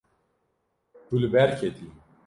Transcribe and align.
Tu 1.05 1.13
li 1.21 1.27
ber 1.33 1.49
ketî. 1.59 1.87